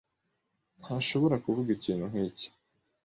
Ntashobora 0.81 1.35
kuvuga 1.45 1.69
ikintu 1.77 2.05
nkiki 2.11 2.47